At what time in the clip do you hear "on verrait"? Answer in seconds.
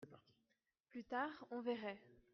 1.51-2.01